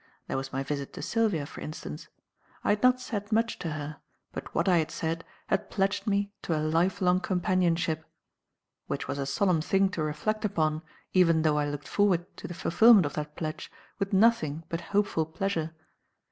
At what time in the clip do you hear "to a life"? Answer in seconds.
6.41-7.01